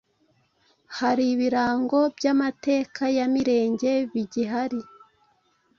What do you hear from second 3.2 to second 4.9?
Mirenge bigihari